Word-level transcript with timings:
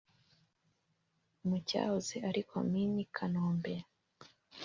mu 1.47 1.57
cyahoze 1.67 2.15
ari 2.29 2.41
komini 2.51 3.01
Kanombe 3.15 3.75